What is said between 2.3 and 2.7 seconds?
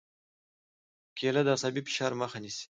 نیسي.